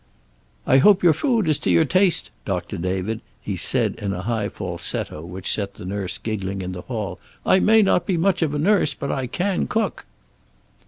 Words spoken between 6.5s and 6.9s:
in the